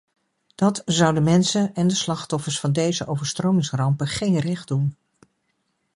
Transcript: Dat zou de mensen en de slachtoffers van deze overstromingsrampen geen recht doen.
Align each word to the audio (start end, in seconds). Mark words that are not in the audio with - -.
Dat 0.55 0.81
zou 0.85 1.13
de 1.13 1.21
mensen 1.21 1.73
en 1.75 1.87
de 1.87 1.95
slachtoffers 1.95 2.59
van 2.59 2.71
deze 2.73 3.07
overstromingsrampen 3.07 4.07
geen 4.07 4.39
recht 4.39 4.67
doen. 4.67 4.95